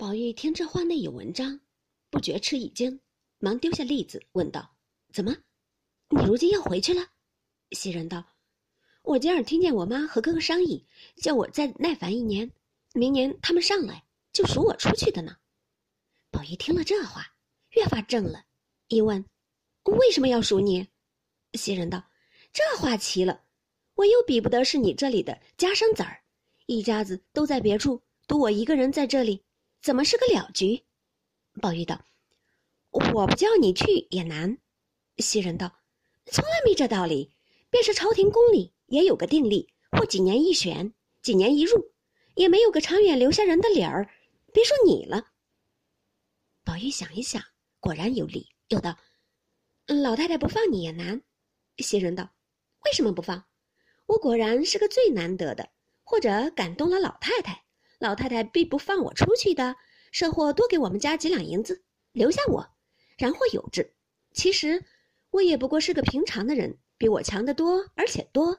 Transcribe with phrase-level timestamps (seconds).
[0.00, 1.60] 宝玉听这话内有文章，
[2.08, 2.98] 不觉吃一惊，
[3.38, 4.74] 忙丢下栗子，问道
[5.12, 5.36] ：“怎么，
[6.08, 7.06] 你如今要回去了？”
[7.72, 8.24] 袭人道
[9.04, 10.86] ：“我今儿听见我妈和哥哥商议，
[11.16, 12.50] 叫我再耐烦一年，
[12.94, 14.02] 明年他们上来
[14.32, 15.36] 就赎我出去的呢。”
[16.32, 17.34] 宝玉听了这话，
[17.72, 18.46] 越发怔了，
[18.88, 19.22] 一问
[19.84, 20.88] ：“为什么要赎你？”
[21.60, 22.02] 袭人道
[22.54, 23.42] ：“这话奇了，
[23.96, 26.22] 我又比不得是你这里的家生子儿，
[26.64, 29.44] 一家子都在别处，独我一个人在这里。”
[29.82, 30.84] 怎么是个了局？
[31.60, 32.04] 宝玉道
[32.92, 34.58] ：“我不叫你去也难。”
[35.16, 35.80] 袭人道
[36.30, 37.32] ：“从来没这道理，
[37.70, 40.92] 便是朝廷宫里也有个定例，或几年一选，
[41.22, 41.92] 几年一入，
[42.34, 44.10] 也没有个长远留下人的理儿。
[44.52, 45.28] 别说你了。”
[46.62, 47.42] 宝玉想一想，
[47.80, 48.98] 果然有理，又道
[49.88, 51.22] ：“老太太不放你也难。”
[51.78, 52.30] 袭人道
[52.84, 53.46] ：“为什么不放？
[54.04, 55.70] 我果然是个最难得的，
[56.04, 57.64] 或者感动了老太太。”
[58.00, 59.76] 老太太必不放我出去的，
[60.10, 62.66] 甚或多给我们家几两银子，留下我，
[63.18, 63.92] 然或有之。
[64.32, 64.82] 其实
[65.30, 68.58] 我也不过是个平常的人，比我强得多，而且多。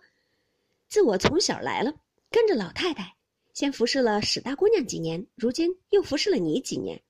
[0.88, 1.92] 自我从小来了，
[2.30, 3.16] 跟着老太太，
[3.52, 7.02] 先服侍了史大姑娘几年，如今又服侍了你几年。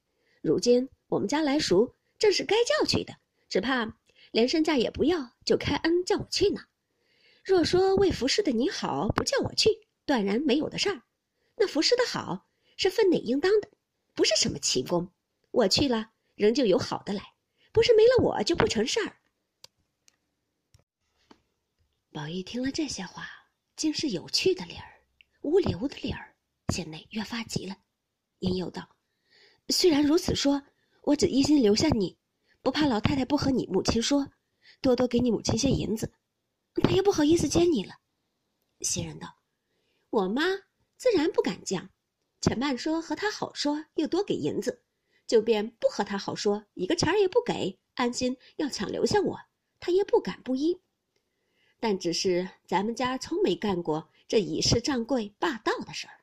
[0.41, 3.13] 如今我们家来赎，正是该叫去的，
[3.49, 3.93] 只怕
[4.31, 6.61] 连身价也不要，就开恩叫我去呢。
[7.43, 9.69] 若说为服侍的你好，不叫我去，
[10.05, 11.01] 断然没有的事儿。
[11.61, 13.69] 那服侍的好是分内应当的，
[14.15, 15.13] 不是什么奇功。
[15.51, 17.35] 我去了，仍旧有好的来，
[17.71, 19.21] 不是没了我就不成事儿。
[22.11, 23.29] 宝玉听了这些话，
[23.75, 25.05] 竟是有趣的理儿，
[25.41, 26.35] 无留的理儿，
[26.73, 27.77] 心内越发急了，
[28.39, 28.97] 因又道
[29.69, 30.63] ：“虽然如此说，
[31.03, 32.17] 我只一心留下你，
[32.63, 34.27] 不怕老太太不和你母亲说，
[34.81, 36.11] 多多给你母亲些银子，
[36.81, 37.99] 她也不好意思接你了。”
[38.81, 39.27] 袭人道
[40.09, 40.41] ：“我妈。”
[41.01, 41.89] 自然不敢降，
[42.41, 44.83] 且慢说和他好说，又多给银子，
[45.25, 49.39] 就便不和他好说，一个钱儿也不给，安心要抢留下我，
[49.79, 50.79] 他也不敢不依。
[51.79, 56.13] 但只是咱们家从没干过这以势仗贵、霸道的事儿，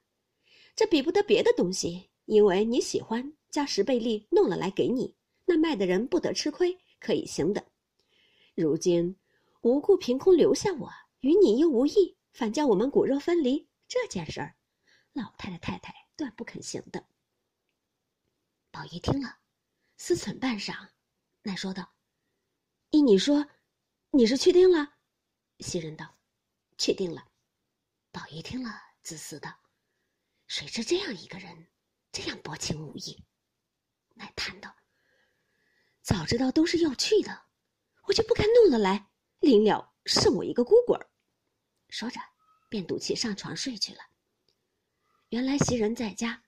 [0.77, 7.67] 这比不得别的东西，因为你喜欢，加十倍利弄了来给你，那卖的人不得吃亏，可以行的。
[8.55, 9.17] 如今
[9.63, 10.89] 无故凭空留下我，
[11.19, 14.55] 与你又无异，反叫我们骨肉分离，这件事儿。
[15.13, 17.07] 老太太太太断不肯行的。
[18.71, 19.39] 宝玉听了，
[19.97, 20.91] 思忖半晌，
[21.43, 21.95] 乃说道
[22.91, 23.49] ：“依你说，
[24.11, 24.97] 你是确定了？”
[25.61, 26.17] 袭人道
[26.79, 27.27] ：“确定了。”
[28.13, 28.71] 宝玉听了，
[29.03, 29.59] 自私道
[30.47, 31.69] ：“谁知这样一个人，
[32.13, 33.25] 这样薄情无义？”
[34.15, 34.77] 乃叹道
[36.03, 37.47] ：“早知道都是要去的，
[38.05, 41.11] 我就不该弄了来，临了剩我一个孤鬼儿。”
[41.89, 42.21] 说着，
[42.69, 44.01] 便赌气上床睡去了。
[45.31, 46.43] 原来袭人在家，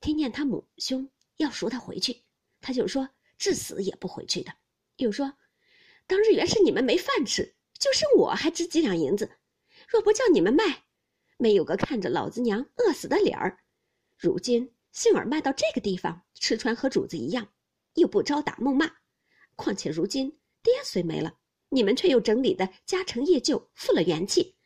[0.00, 2.24] 听见他母兄要赎他回去，
[2.60, 3.08] 他就说
[3.38, 4.52] 至死也不回去的。
[4.96, 5.32] 又说，
[6.08, 9.38] 当日原是你们没饭吃，就剩我还值几两银子，
[9.86, 10.84] 若不叫你们卖，
[11.36, 13.60] 没有个看着老子娘饿死的脸儿。
[14.16, 17.52] 如今幸而卖到这个地方，吃穿和主子一样，
[17.94, 18.90] 又不招打梦骂。
[19.54, 24.56] 况且如今爹虽没了，你们却又整理的家成业就，复了元气。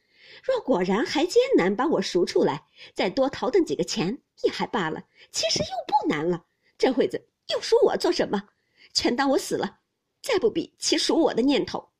[0.43, 5.05] 若果然还艰难把我赎出来，再多淘腾几个钱也还罢了。
[5.31, 8.49] 其实又不难了，这会子又赎我做什么？
[8.93, 9.81] 全当我死了，
[10.23, 11.91] 再不比其赎我的念头。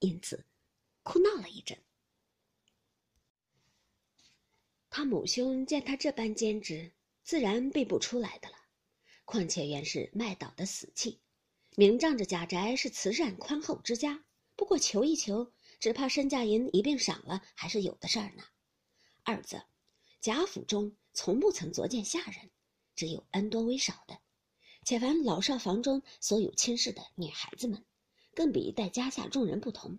[0.00, 0.44] 因此，
[1.02, 1.78] 哭闹了一阵。
[4.90, 8.56] 他母兄见他这般坚持，自然背不出来的了。
[9.24, 11.20] 况且原是卖岛的死契，
[11.76, 14.24] 明仗着贾宅是慈善宽厚之家，
[14.56, 15.52] 不过求一求。
[15.80, 18.42] 只怕身价银一并赏了，还是有的事儿呢。
[19.22, 19.62] 二则，
[20.20, 22.50] 贾府中从不曾作见下人，
[22.94, 24.18] 只有恩多为少的。
[24.84, 27.84] 且凡老少房中所有亲事的女孩子们，
[28.34, 29.98] 更比待家下众人不同。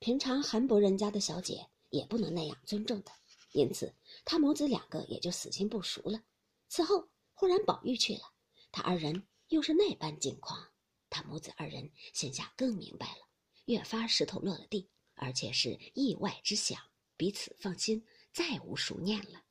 [0.00, 3.12] 平常韩伯人家的小姐也不能那样尊重的，
[3.52, 6.20] 因此他母子两个也就死心不熟了。
[6.68, 8.22] 此后忽然宝玉去了，
[8.72, 10.68] 他二人又是那般境况，
[11.08, 13.28] 他母子二人心下更明白了，
[13.66, 14.90] 越发石头落了地。
[15.14, 16.78] 而且是意外之想，
[17.16, 19.42] 彼此放心，再无熟念了。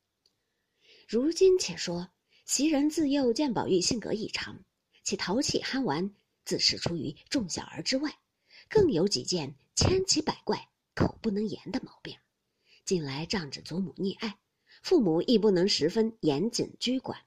[1.07, 2.09] 如今且说，
[2.45, 4.63] 袭人自幼见宝玉性格异常，
[5.03, 6.13] 其淘气憨玩，
[6.45, 8.19] 自是出于众小儿之外，
[8.69, 12.17] 更有几件千奇百怪、口不能言的毛病。
[12.85, 14.37] 近来仗着祖母溺爱，
[14.81, 17.17] 父母亦不能十分严谨拘管，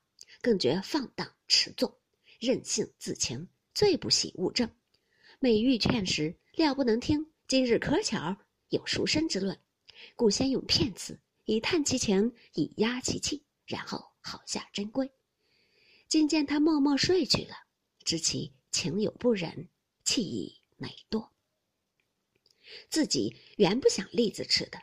[0.42, 1.96] 更觉放荡持纵，
[2.38, 4.70] 任性自情，最不喜物证。
[5.38, 7.30] 每欲劝时，料不能听。
[7.48, 8.36] 今日可巧
[8.70, 9.56] 有赎身之论，
[10.16, 15.08] 故先用骗词以探其情，以压其气，然后好下真规。
[16.08, 17.54] 今见他默默睡去了，
[18.04, 19.68] 知其情有不忍，
[20.02, 21.32] 气已馁多。
[22.90, 24.80] 自己原不想栗子吃的，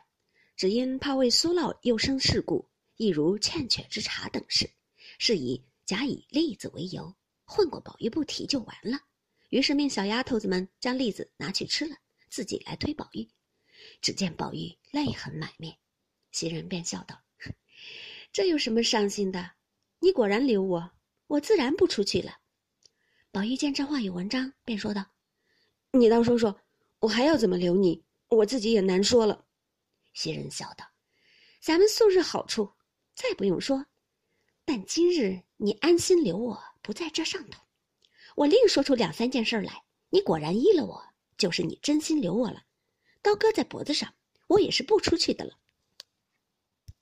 [0.56, 2.66] 只因怕为苏老又生事故，
[2.96, 4.70] 亦如欠缺之茶等事，
[5.18, 7.14] 是以假以栗子为由，
[7.44, 8.98] 混过宝玉不提就完了。
[9.50, 11.94] 于是命小丫头子们将栗子拿去吃了，
[12.34, 13.28] 自己来推宝玉。
[14.00, 15.78] 只见宝玉泪痕满面，
[16.32, 17.22] 袭人便笑道
[18.34, 19.52] ：“这有什么伤心的？
[20.00, 20.90] 你果然留我，
[21.28, 22.38] 我自然不出去了。”
[23.30, 25.06] 宝玉见这话有文章，便说道
[25.92, 26.60] ：“你倒说说。”
[26.98, 28.02] 我还要怎么留你？
[28.28, 29.46] 我自己也难说了。
[30.14, 30.84] 袭人笑道
[31.62, 32.72] ：“咱们素日好处，
[33.14, 33.86] 再不用说。
[34.64, 37.62] 但今日你安心留我不在这上头，
[38.34, 39.84] 我另说出两三件事来。
[40.08, 42.64] 你果然依了我，就是你真心留我了。
[43.22, 44.14] 刀搁在脖子上，
[44.48, 45.58] 我也是不出去的了。